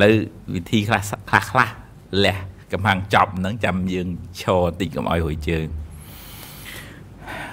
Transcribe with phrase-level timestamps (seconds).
[0.00, 0.12] ឡូវ
[0.54, 1.68] វិធីខ្លះខ្លះខ្លះ
[2.24, 2.38] លះ
[2.72, 4.08] កំហាំងចប់ហ្នឹងចាំយើង
[4.42, 5.66] ឈរតិចកុំឲ្យរួយជើង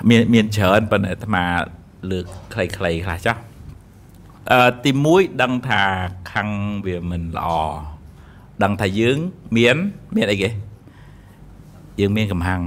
[0.09, 1.43] មានមានច្រើនប៉ុន្តែអាត្មា
[2.11, 3.35] លើកខ្លីៗខ្លះចុះ
[4.51, 5.81] អឺទី1ដឹងថា
[6.31, 6.49] ខាង
[6.85, 7.49] វាមិនល្អ
[8.63, 9.17] ដឹងថាយើង
[9.57, 9.77] មាន
[10.15, 10.49] មានអីគេ
[11.99, 12.61] យើងមានកំហាំង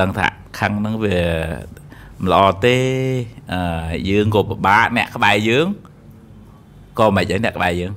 [0.00, 0.26] ដឹងថា
[0.58, 1.20] ខាងហ្នឹងវា
[2.20, 2.76] មិនល្អទេ
[3.52, 5.66] អឺយើងក៏ពិបាកអ្នកក្បែរយើង
[6.98, 7.92] ក៏មិនអីអ្នកក្បែរយើង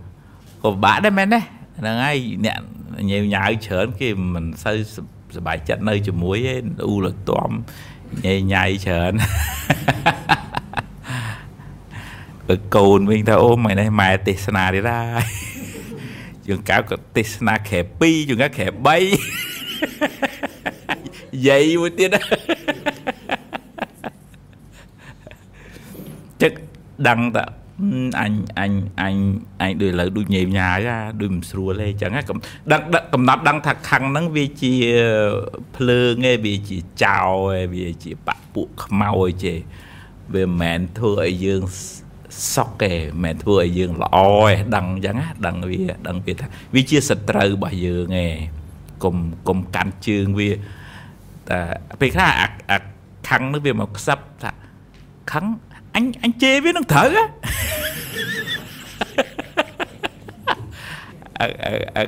[0.62, 1.40] ក៏ពិបាកដែរមែនទេ
[1.78, 2.58] ហ្នឹងហើយអ្នក
[3.10, 4.76] ញ៉ាវញ៉ាវច្រើនគេមិនសូវ
[5.36, 7.50] សบายចិត្តនៅជាមួយឯងអ៊ូលទាំ
[8.24, 9.12] ញ៉ៃញ៉ៃច្រើន
[12.48, 15.24] បើកូនវិញថាអូមិននេះម៉ែទេសនាទៀតហើយ
[16.48, 18.76] យើងកៅក៏ទេសនាខែ2យើងកៅខែ3
[21.46, 22.08] យាយមួយទៀត
[26.42, 26.52] ទឹក
[27.08, 27.44] ដឹងតា
[28.21, 29.15] អញអញអញ
[29.61, 30.89] អញដូចឥឡូវដូចញេមញ៉ាយ
[31.21, 32.81] ដូចមិនស្រួលទេអញ្ចឹងដឹង
[33.13, 34.73] កំណត់ដឹងថាខੰងហ្នឹងវាជា
[35.75, 39.55] ភ្លើងឯងវាជាចោឯងវាជាបពួកខ្មោចទេ
[40.33, 41.61] វាមិនមែនធ្វើឲ្យយើង
[42.53, 48.35] សុកទេមិនមែនធ្វើឲ្យយើងល្អទេដឹងអញ្ចឹងណាដឹងវាដឹងវាថាវាជាសត្រូវរបស់យើងឯង
[49.03, 49.15] កុំ
[49.47, 50.49] កុំកាន់ជើងវា
[51.49, 51.59] តែ
[52.01, 52.47] ពេលខ្លះអា
[53.27, 54.51] ខੰងនោះវាមកខ្សឹបថា
[55.31, 55.45] ខੰង
[55.95, 57.23] អញអញជេរវានឹងត្រូវអើ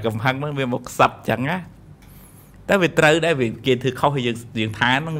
[0.05, 1.57] កំហឹងហ្នឹងវាមកខ្សឹបចឹងណា
[2.69, 5.15] តែវាត្រូវដែរវាគេធ្វើខុសយើងយើងថាហ្នឹង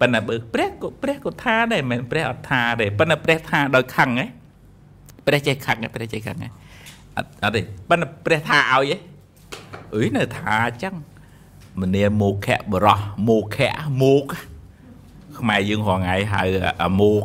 [0.00, 4.26] ប៉ុន្តែបើព្រះក៏ព្រះក៏ថាដែរមិនមែនព្រះអត់ថាដែរប៉ុន្តែព្រះថាដោយខឹងហ៎
[5.26, 6.48] ព្រះចេះខឹងព្រះចេះខឹងហ៎
[7.16, 8.98] អត់អត់ទេប៉ុន្តែព្រះថាឲ្យហ៎
[9.94, 10.94] អុយនៅថាចឹង
[11.80, 14.26] មនាមកៈបរោះមកៈមក
[15.38, 16.42] ខ្មែរយើងរងថ្ងៃហៅ
[16.82, 17.24] អាមក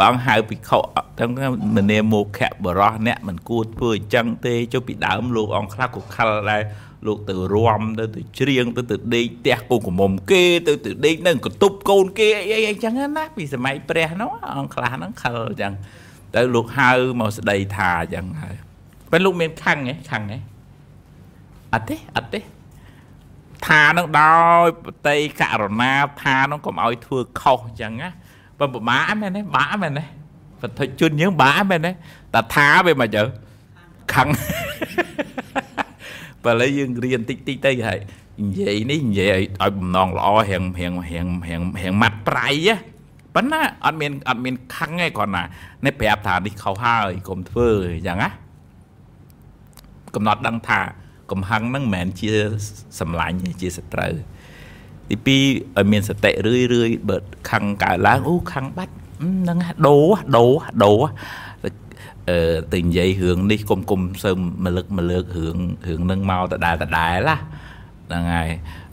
[0.00, 0.78] បងហៅភិក្ខុ
[1.20, 1.32] ទាំង
[1.76, 6.62] មនាមកៈបរោះអ្នកមិនគួរធ្វើអញ្ចឹងទេចុះពីដើមលោកអង្គខ្លះក៏ខលដែរ
[7.06, 15.72] លោកទៅរំទៅទៅច្រៀងទៅទៅដេកផ្ទះកូនកំមុំគេទៅទៅដេកនៅកតុបកូនគេអីអីអញ្ចឹងណាពីសម័យព្រះនោះអង្គខ្លះហ្នឹងខលអញ្ចឹង
[16.34, 16.90] ទៅលោកហៅ
[17.20, 18.56] មកស្ដីថាអញ្ចឹងហើយ
[19.10, 20.38] ពេលលោកមានខੰងហ៎ខੰងហ៎
[21.72, 22.40] អត់ទេអត់ទេ
[23.66, 24.34] ថានឹងដោ
[24.64, 28.10] យបតីករណាថានឹងកុំឲ្យធ្វើខុសអញ្ចឹងណា
[28.58, 30.04] ប៉ុន្តែបាក់មែនទេបាក់មែនទេ
[30.60, 31.90] បទជនយើងបាក់មែនទេ
[32.34, 33.22] តែថាវាមកទៅ
[34.14, 34.28] ខឹង
[36.44, 37.98] បើឥឡូវយើងរៀនតិចតិចទៅហើយ
[38.40, 39.30] និយាយនេះនិយាយ
[39.62, 42.74] ឲ្យបំណងល្អរៀងរៀងរៀងរៀងរៀងម៉ាត់ប្រៃណា
[43.34, 45.42] ប៉ុន្តែអត់មានអត់មានខឹងទេគ្រាន់ណា
[45.84, 48.30] នេះប្រាប់ថានេះខុសហើយកុំធ្វើអញ្ចឹងណា
[50.14, 50.80] កំណត់ដឹងថា
[51.30, 52.32] កំហឹងហ្នឹងមិនមែនជា
[53.00, 54.14] សម្លាញ់ជាសត្រូវ
[55.12, 57.16] ទី2ឲ្យមានសតិរឿយរឿយបើ
[57.50, 59.96] ខឹងកើតឡើងអូខឹងបាត់ហ្នឹងដូ
[60.36, 60.44] ដូ
[60.84, 60.92] ដូ
[62.30, 62.38] អឺ
[62.72, 64.32] ទៅនិយាយរឿងនេះគុំគុំសើ
[64.64, 65.56] មលឹកមលើករឿង
[65.86, 67.36] រឿងហ្នឹងមកដដែលដដែលណា
[68.06, 68.50] ហ្នឹងហើយ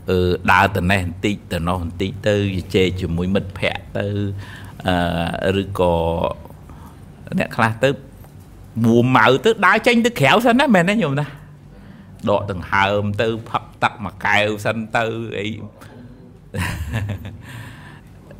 [0.09, 0.19] អឺ
[0.51, 4.05] ដើរទៅនេះបន្តិចទៅនោះបន្តិចទៅជជែកជាមួយមិត្តភ័ក្តិទៅ
[5.45, 5.93] អឺឬក៏
[7.39, 7.89] អ្នកខ្លះទៅ
[8.85, 11.25] មួម៉ៅទៅដើរចេញទៅក្រៅសិនណាមែនទេញោមណា
[12.29, 15.05] ដកដង្ហើមទៅផឹកទឹកមួយកែវសិនទៅ
[15.39, 15.47] អី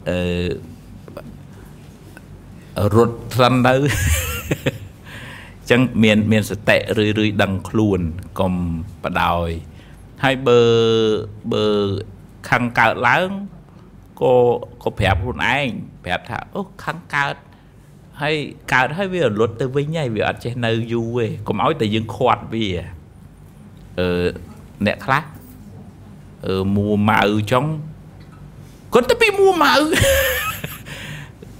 [0.09, 3.73] អឺរត់សិនទៅ
[5.69, 7.99] ចឹងមានមានសតិរឿយរឿយដឹងខ្លួន
[8.39, 8.53] កុំ
[9.03, 9.49] បដោយ
[10.23, 10.61] ហើយបើ
[11.53, 11.65] បើ
[12.49, 13.29] ខឹងកើតឡើង
[14.21, 14.33] ក៏
[14.83, 15.67] ក៏ប្រាប់ខ្លួនឯង
[16.05, 17.35] ប្រាប់ថាអូខឹងកើត
[18.21, 18.35] ហើយ
[18.73, 22.65] កើតហើយវារលត់ទៅវិញហើយវាអត់ចេះនៅយូរទេកុំឲ្យតែយើងខាត់វា
[23.99, 24.27] អឺ
[24.85, 25.23] អ្នកខ្លះ
[26.45, 27.21] អឺមួម៉ៅ
[27.51, 27.71] ចង់
[28.93, 29.73] គាត់ទៅពីមួម៉ៅ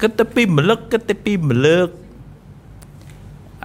[0.02, 1.90] គាត់ទៅពីមលឹកគាត់ទៅពីមលើក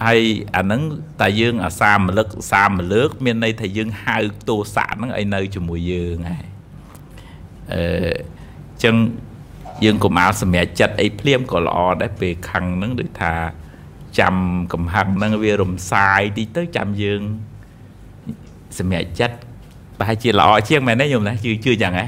[0.04, 0.20] ហើយ
[0.56, 0.80] អាហ្នឹង
[1.20, 4.16] តែយើងអាសាមលឹកសាមលើក មានន័យថាយើងហៅ
[4.48, 6.46] ទោសៈហ្នឹងឲ្យនៅជាមួយយើងហើយ
[7.72, 8.14] អឺ
[8.84, 8.94] ចឹង
[9.84, 13.34] យើងកុំអាលសម្រាប់ចិត្តអីភ្លាមក៏ល្អដែរពេលខឹងហ្នឹងដូចថា
[14.18, 14.34] ចាំ
[14.72, 17.20] កំហឹងហ្នឹងវារំសាយតិចទៅចាំយើង
[18.78, 19.36] សម្រាប់ចិត្ត
[19.98, 22.06] ប្រហែលជាល្អជាងមែនទេញោមណាជឿជឿយ៉ាងហ៎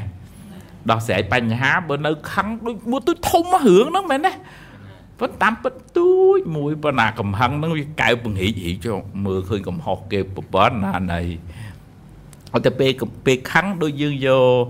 [0.91, 4.33] ដោះស្រាយបញ្ហាបើនៅខឹងដូចមួយទូចធំរឿងហ្នឹងមែនទេ
[5.21, 11.21] ប៉ុន្តែតាមពិតទូចមួយប៉ុណ្ណាកំហឹងហ្នឹងវាកៅពង្រីករីកចុះមើលឃើញកំហុសគេប្រព័ន្ធណាណៃ
[12.53, 12.91] អត់តែពេល
[13.27, 14.29] ពេលខឹងដូចយើងយ
[14.61, 14.65] ក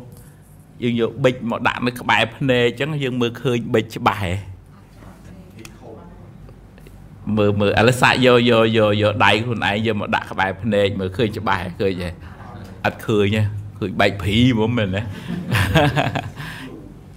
[0.83, 4.35] យើងយកប៊ិចមកដាក់នៅក្បែរភ្នែកអញ្ចឹងយើងមើលឃើញប៊ិចច្បាស់ហ៎
[7.37, 12.09] មើលមើលឥឡូវសាក់យកយកយកយកដៃខ្លួនឯងយកមកដាក់ក្បែរភ្នែកមើលឃើញច្បាស់ឃើញទេ
[12.85, 13.43] អត់ឃើញទេ
[13.79, 15.03] ឃើញបែកព្រីហ្មងមែនទេ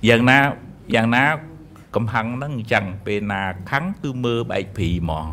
[0.10, 0.38] យ៉ាងណា
[0.96, 1.24] យ៉ាងណា
[1.96, 3.42] កំហឹងហ្នឹងអញ្ចឹងពេលណា
[3.72, 5.28] ខឹងគឺមើលបែកព្រីហ្មង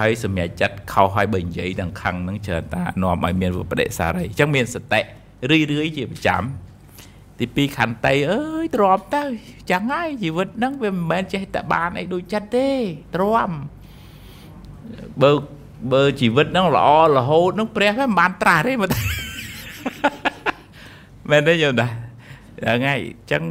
[0.00, 5.00] ហើយសម្រាប់ចិត្តខុសហើយបើនិយាយទាំងខឹងហ្នឹងច្រើនតានាំឲ្យមានវិបដិសារីអញ្ចឹងមានសតិ
[5.50, 6.42] រឿយរឿយជាប្រចាំ
[7.38, 9.22] ទីពីរខន្តីអើយទ្រាំទៅ
[9.70, 12.68] ចឹងហើយជីវិតហ្នឹងវាមិនមែនចេះតែបានអីដូចចិត្តទេ
[13.14, 13.50] ទ្រាំ
[15.22, 15.30] បើ
[15.92, 18.90] បើជីវិតហ្នឹងល្អរហូតហ្នឹងព្រះមិនបានត្រាស់ទេមើល
[21.30, 22.05] មែនទេយល់ដែរ
[22.60, 23.42] ហ្នឹងហើយអញ្ចឹង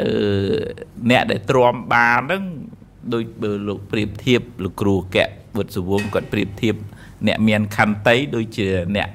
[0.00, 0.08] អឺ
[1.10, 2.42] អ្នកដែលទ្រាំបានហ្នឹង
[3.14, 6.74] ដូចបើលោកប្រៀបធៀបលោកគ្រូកៈវុទ្ធសវងគាត់ប្រៀបធៀប
[7.26, 8.66] អ្នកមានខន្តីដូចជា
[8.96, 9.08] អ្នក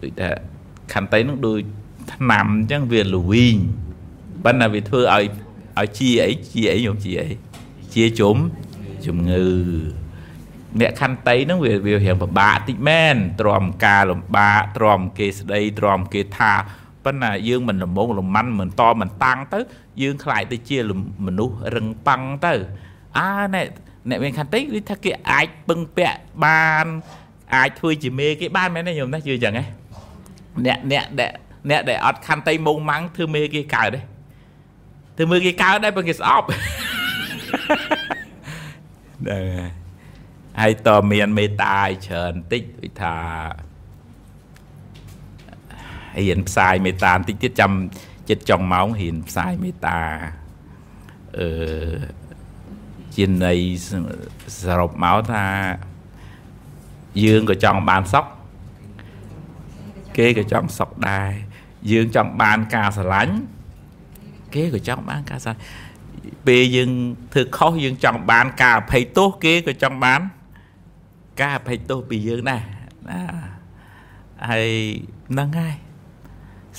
[0.00, 0.28] ដូចថា
[0.92, 1.60] ខន្តីហ្នឹងដូច
[2.14, 3.56] ថ្នាំអញ្ចឹងវាល្វីង
[4.44, 5.24] ប៉ុន្តែវាធ្វើឲ្យ
[5.78, 7.26] ឲ្យជាអីជាអីខ្ញុំជាអី
[7.94, 8.36] ជាជុំ
[9.06, 9.46] ជំងឺ
[10.80, 16.52] អ្នកខន្តីហ្នឹងវាវារៀងពិបាកតិចមែនទ្រាំការលំបាកទ្រាំគេស្ដីទ្រាំគេថា
[17.06, 19.58] ប៉ុន្តែយើងមិនលំងលំមិនមិនតមិនតាំងទៅ
[20.02, 20.78] យើងខ្លាចទៅជា
[21.26, 22.52] មនុស្សរឹងប៉ឹងទៅ
[23.18, 23.66] អើអ្នក
[24.08, 26.86] អ្នកមានខន្តីគឺថាគេអាចពឹងពាក់បាន
[27.54, 29.64] អាចធ្វើជាមេគេបានមែនទេខ្ញុំណាជឿចឹងហ៎
[30.66, 31.32] អ្នកអ្នកដែល
[31.70, 34.00] អ្នកដែលអត់ខន្តីមុងម៉ាំងធ្វើមេគេកើតទេ
[35.16, 39.44] ធ្វើមើលគេកើតដែរបើគេស្អប់ហ្នឹង
[40.60, 43.14] ហើយតមានមេត្តាច្រើនតិចដូចថា
[46.18, 47.72] រៀនផ្សាយមេត្តាបន្តិចទៀតចាំ
[48.28, 50.00] ចិត្តចុងម៉ោងរៀនផ្សាយមេត្តា
[51.38, 51.48] អឺ
[53.16, 53.60] ជាន័យ
[54.62, 55.46] សរុបមកថា
[57.24, 58.26] យើងក៏ចង់បានសុខ
[60.16, 61.30] គេក៏ចង់សុខដែរ
[61.90, 63.34] យើងចង់បានការស្រឡាញ់
[64.54, 65.60] គេក៏ចង់បានការស្រឡាញ់
[66.46, 66.90] ពេលយើង
[67.32, 70.20] ធ្វើខុសយើងចង់បានការអភ័យទោសគេក៏ចង់បាន
[71.40, 72.62] ការអភ័យទោសពីយើងដែរ
[73.10, 73.20] ណា
[74.48, 74.70] ហើយ
[75.30, 75.74] ហ្នឹងហើយ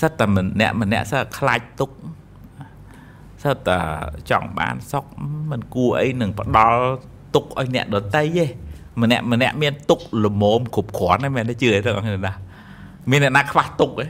[0.00, 1.90] សិតតែម្នាក់ម្នាក់សិតខ្លាចទុក
[3.42, 3.78] សិតតែ
[4.30, 5.04] ចង់បានសុខ
[5.50, 6.82] មិនគួរអីនឹងផ្ដាល់
[7.34, 8.44] ទុកឲ្យអ្នកដតីទេ
[9.02, 12.34] ម្នាក់ម្នាក់មានទុកល្មមគ្រប់គ្រាន់ហ្នឹងមែនទេជឿទេបងប្អូនណា
[13.10, 14.06] មានអ្នកណាខ្វះទុកទេ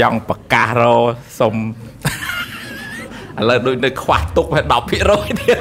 [0.00, 0.84] ចង់ប្រកាសរ
[1.40, 1.54] សុំ
[3.38, 4.90] ឥឡូវដូចនៅខ្វះទុកហើយ10%
[5.40, 5.58] ទៀត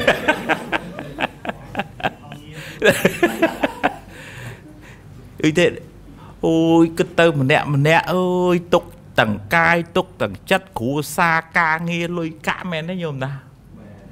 [5.43, 5.65] អីទេ
[6.45, 8.83] អូយគិតទៅម្នាក់ម្នាក់អើយទុក
[9.19, 13.31] ទាំងកាយទុកទាំងចិត្តគ្រួសារការងារលុយកាក់មែនទេញោមណា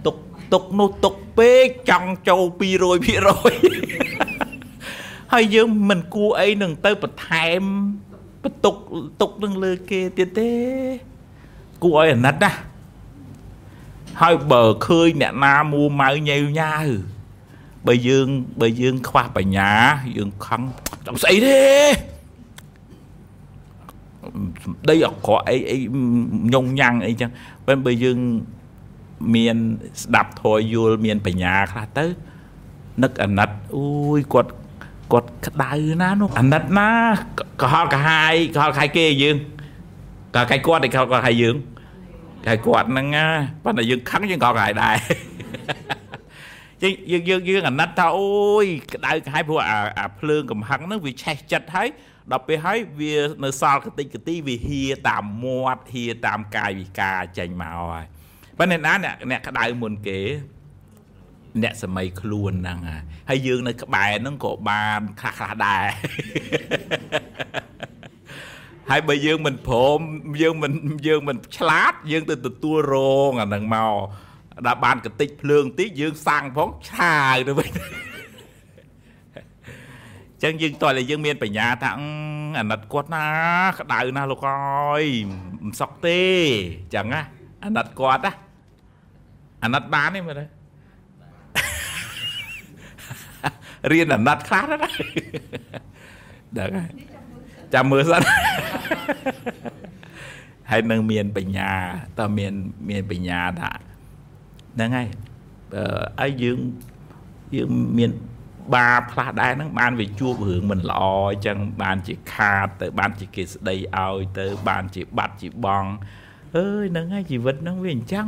[0.05, 0.15] ទុក
[0.53, 2.43] ទុកនោះទុកពេកចង់ចូល
[3.27, 7.61] 200%ហើយយើងមិនគួរអីនឹងទៅបន្ថែម
[8.43, 8.75] បន្ទុក
[9.21, 10.51] ទុកនឹងលើគេទៀតទេ
[11.83, 12.51] គួរឲ្យអាណិតណា
[14.21, 16.75] ហើយបើឃើញអ្នកណាមួម៉ៅញ៉ៅញ៉ៅ
[17.87, 18.27] បើយើង
[18.61, 19.71] បើយើងខ្វះបញ្ញា
[20.17, 20.61] យើងខឹង
[21.05, 21.61] ចង់ស្អីទេ
[24.89, 25.77] ដីអក្រក់អីអី
[26.53, 27.29] ញងញ៉ាំងអីចឹង
[27.65, 28.17] ពេលបើយើង
[29.35, 29.57] មាន
[30.03, 32.05] ស្ដាប់ធម៌យល់មានបញ្ញាខ្លះទៅ
[33.03, 33.85] នឹកអាណិតអូ
[34.17, 34.51] យគាត់
[35.11, 36.89] គាត់ក្តៅណានោះអាណិតណា
[37.61, 39.37] កុហកកាហាយកុហកកាយគេយើង
[40.35, 41.55] កាយគាត់ឯកុហកកាយយើង
[42.47, 43.25] កាយគាត់ហ្នឹងណា
[43.63, 44.97] ប៉ុន្តែយើងខឹងយើងកុហកកាយដែរ
[46.83, 46.89] យើ
[47.21, 51.87] ងយើងយើងអាណិតថាអូយក្តៅកាយព្រោះអាអាភ្លើងកំហឹងហ្នឹងវាឆេះចិត្តហើយ
[52.31, 58.05] ដល់ពេលហើយវានៅសល់កតិចកទីវាហៀតាមមាត់ហៀតាមកាយវិការចេញមកហើយ
[58.57, 60.19] ប៉ុន្តែណាអ្នកអ្នកក្តៅមុនគេ
[61.63, 62.79] អ្នកសម័យខ្លួនហ្នឹង
[63.29, 65.85] ហើយយើងនៅក្បែរហ្នឹងក៏បានខ្លះខ្លះដែរ
[68.89, 69.99] ហើយបើយើងមិនព្រម
[70.41, 70.71] យើងមិន
[71.07, 72.95] យើងមិនឆ្លាតយើងទៅទទួលរ
[73.29, 73.95] ងអាហ្នឹងមក
[74.65, 77.69] ដល់បានកតិចភ្លើងតិចយើងសាំងផងឆាវទៅវិញ
[80.43, 81.89] ចឹងយើងតើតែយើងមានបញ្ញាថា
[82.59, 83.25] អាណិតគាត់ណា
[83.79, 85.03] ក្តៅណាលោកអើយ
[85.63, 86.21] មិនសុកទេ
[86.95, 87.21] ចឹងណា
[87.65, 88.31] អាណិតគាត់ណា
[89.63, 90.45] អាណិតបានទេមើលទៅ
[93.91, 94.77] រៀនអាណិតខ្លះណា
[96.59, 96.91] ដឹងហើយ
[97.73, 98.21] ចាំមើលសិន
[100.71, 101.71] ហើយនឹងមានបញ្ញា
[102.19, 102.53] តើមាន
[102.89, 103.71] មានបញ្ញាថា
[104.75, 105.07] ហ្នឹងហើយ
[106.19, 106.57] អឺឲ្យយើង
[107.55, 108.11] យើងមាន
[108.75, 115.85] បាបខ្លះដែរហ្នឹងបានវាជួបរឿងមិនល្អអញ្ចឹងបានជាខាតទៅបានជាគេស្ដីឲ្យទៅបានជាបាត់ជាបង
[116.57, 118.27] អើយហ្នឹងហើយជីវិតហ្នឹងវាអញ្ចឹង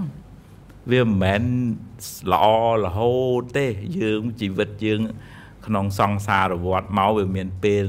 [0.91, 1.43] វាមិនមែន
[2.31, 2.45] ល្អ
[2.83, 3.67] រហូតទេ
[4.00, 5.01] យើងជីវិតយើង
[5.65, 7.85] ក្នុងសង្សារវដ្តមកវាមានពេល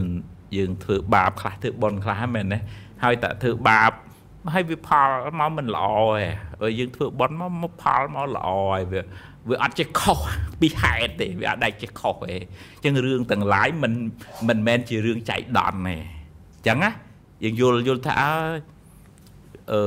[0.56, 2.58] យើងធ្វើបាបខ្លះធ្វើបុណ្យខ្លះហ្នឹងមែនទេ
[3.02, 3.90] ហើយតែធ្វើបាប
[4.52, 5.08] ហើយវាផល
[5.40, 5.86] មកមិនល្អ
[6.16, 6.26] ទេ
[6.60, 9.00] ហើយយើងធ្វើបុណ្យមកមកផលមកល្អហើយវា
[9.48, 10.18] វាអត់ចេះខុស
[10.60, 13.92] ពីហេតុទេវាអត់ដែលចេះខុសទេអញ្ចឹងរឿងទាំងឡាយមិន
[14.48, 16.90] មិនមែនជារឿងចៃដន្យទេអញ្ចឹងណា
[17.44, 18.30] យើងយល់យល់ថាអើ
[19.72, 19.82] អឺ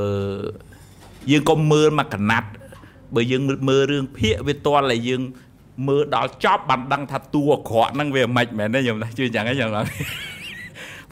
[1.32, 2.50] យើងកុំមើលមកកណាត់
[3.16, 5.22] បើយើងមើលរឿងភាកវាតលតែយើង
[5.88, 9.82] មើលដល់ចប់បានដឹងថាតួអាក្រក់ហ្នឹងវាមិនមែនទេខ្ញុំជឿយ៉ាងហ្នឹងយ៉ាងណា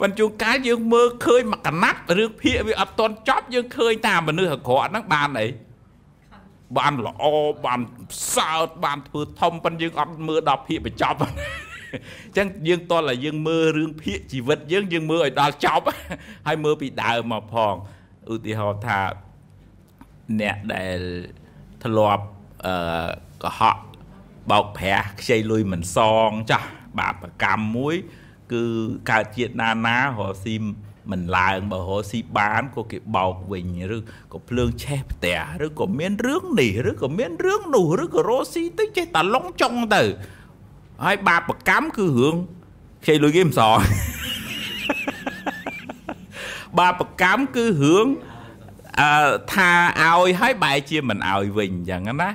[0.00, 5.46] ប៉ុន្តែជួនកាលយើងមើលឃើញមកកណាត់រឿងភាកវាអត់តន់ចប់យើងឃើញតាមមនុស្សអាក្រក់ហ្នឹងបានអី
[6.78, 7.24] បានល្អ
[7.66, 7.80] បាន
[8.34, 15.84] សើតបានធ្វើធំប៉ុន្តែយើងអត់មើលដល់ភាកបញ្ចប់អញ្ចឹងយើងតតែយើងមើលរឿងភាកជីវិតយើងយើងមើលឲ្យដល់ចប់
[16.46, 17.74] ហើយមើលពីដើមមកផង
[18.32, 19.00] ឧទាហរណ៍ថា
[20.40, 20.98] អ្នកដែល
[21.84, 22.24] ធ្លាប់
[22.66, 23.08] អឺ
[23.42, 23.76] កុហក
[24.50, 25.98] បោកប្រាស់ខ្ចីលុយមិនស
[26.28, 27.96] ងចាស់បាបកម្មមួយ
[28.52, 28.64] គឺ
[29.10, 30.54] កើតជាតិណាណារកស៊ី
[31.10, 33.98] មិនឡើងបើរកស៊ីបានក៏គេបោកវិញឬ
[34.32, 40.02] ក៏ភ្លើងឆេះផ្ទះឬក៏មានរឿងនេះឬក៏មានរឿងនោះឬក៏រកស៊ីទៅចេះតែឡុងចុងទៅ
[41.04, 42.34] ហើយបាបកម្មគឺរឿង
[43.04, 43.78] ខ្ចីលុយគេមិនសង
[46.78, 48.06] បាបកម្មគឺរឿង
[49.00, 52.30] អឺថាឲ្យហើយបែរជាមិនឲ្យវិញអញ្ចឹងណា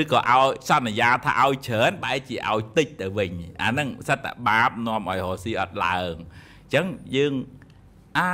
[0.00, 3.30] ឬក៏ឲ្យសន្យាថាឲ្យច្រើនបែរជាឲ្យតិចទៅវិញ
[3.62, 7.32] អាហ្នឹងសិតតែបាបនាំឲ្យរស់ស៊ីអត់ឡើងអញ្ចឹងយើង
[8.18, 8.30] អើ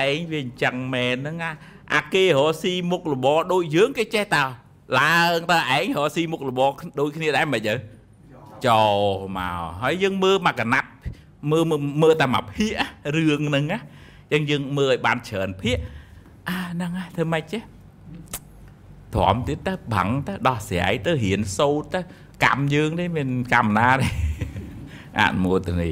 [0.00, 1.50] ឯងវាអញ្ចឹងមែនហ្នឹងណា
[1.94, 4.42] អាគេរស់ស៊ីមុខលបដូចយើងគេចេះតែ
[5.00, 6.60] ឡើងតើឯងរស់ស៊ីមុខលប
[7.00, 7.74] ដូចគ្នាដែរមិនអី
[8.66, 8.96] ចូល
[9.38, 10.88] មកហើយយើងមើលមកកណាត់
[11.50, 11.64] មើល
[12.02, 12.72] មើលតែមកភាក
[13.16, 13.78] រឿងហ្នឹងណា
[14.34, 15.76] អញ្ចឹងយើងមើលឲ្យបានច្រើនភាក
[16.48, 17.60] អាហ្នឹងធ្វើម៉េចចេះ
[19.16, 22.00] ទ្រាំទៀតទៅបាំងទៅដោះស្រាយទៅរៀនសូត្រទៅ
[22.44, 24.08] កម្មយើងនេះមានកម្មណាទេ
[25.20, 25.90] អនុមោទនា